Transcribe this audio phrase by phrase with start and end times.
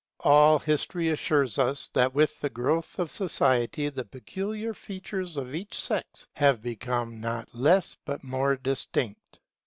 [0.21, 5.75] All history assures us that with the growth of society the peculiar features of each
[5.75, 9.37] sex have become not less but more distinct.